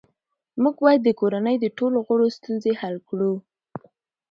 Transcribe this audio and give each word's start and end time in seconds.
موږ 0.61 0.75
باید 0.85 1.01
د 1.03 1.09
کورنۍ 1.19 1.55
د 1.59 1.65
ټولو 1.77 1.97
غړو 2.07 2.27
ستونزې 2.37 2.71
حل 2.81 2.95
کړو 3.09 3.33